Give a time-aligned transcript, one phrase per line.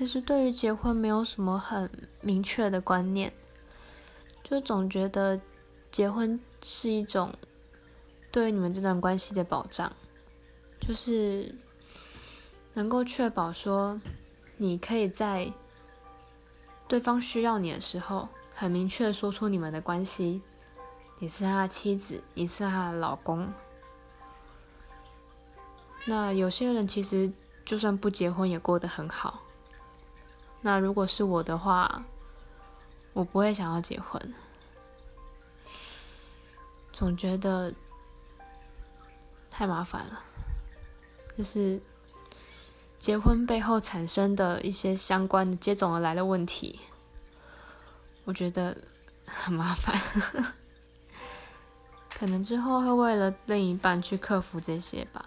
[0.00, 1.90] 其实对于结婚没有什么很
[2.22, 3.30] 明确的观念，
[4.42, 5.38] 就总觉得
[5.90, 7.30] 结婚是一种
[8.32, 9.92] 对于你们这段关系的保障，
[10.80, 11.54] 就是
[12.72, 14.00] 能够确保说
[14.56, 15.52] 你可以在
[16.88, 20.40] 对方需要你的时候，很明确的说出你们的关系，
[21.18, 23.52] 你是他的妻子，你是他的老公。
[26.06, 27.30] 那有些人其实
[27.66, 29.42] 就算不结婚也过得很好。
[30.62, 32.04] 那如果是我的话，
[33.12, 34.34] 我不会想要结婚，
[36.92, 37.72] 总觉得
[39.50, 40.22] 太麻烦了。
[41.38, 41.80] 就是
[42.98, 46.78] 结婚背后产生的一些相关的接踵而来的问题，
[48.24, 48.76] 我觉得
[49.24, 49.98] 很麻烦。
[52.14, 55.24] 可能之后会为了另一半去克服这些吧。